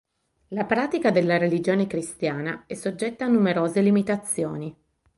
La 0.47 0.65
pratica 0.65 1.11
della 1.11 1.37
religione 1.37 1.85
cristiana 1.85 2.63
è 2.65 2.73
soggetta 2.73 3.25
a 3.25 3.27
numerose 3.27 3.81
limitazioni. 3.81 4.75